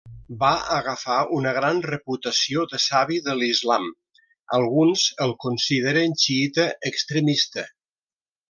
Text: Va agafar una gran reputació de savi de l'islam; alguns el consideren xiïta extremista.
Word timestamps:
Va 0.43 0.51
agafar 0.75 1.17
una 1.39 1.51
gran 1.57 1.81
reputació 1.87 2.65
de 2.71 2.79
savi 2.87 3.19
de 3.27 3.37
l'islam; 3.41 3.87
alguns 4.61 5.05
el 5.27 5.37
consideren 5.47 6.19
xiïta 6.25 6.67
extremista. 6.93 7.69